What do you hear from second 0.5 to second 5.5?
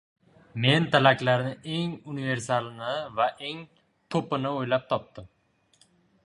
Men tilaklarni eng universalini va eng topini oʻylab topdim.